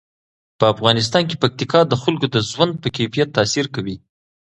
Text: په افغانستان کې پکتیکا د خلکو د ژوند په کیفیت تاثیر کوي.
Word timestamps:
په 0.57 0.65
افغانستان 0.73 1.23
کې 1.29 1.39
پکتیکا 1.43 1.79
د 1.87 1.93
خلکو 2.03 2.27
د 2.35 2.37
ژوند 2.49 2.73
په 2.83 2.87
کیفیت 2.97 3.29
تاثیر 3.37 3.65
کوي. 3.75 3.97